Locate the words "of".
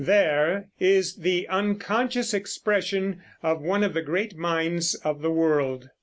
3.43-3.61, 3.83-3.93, 4.95-5.21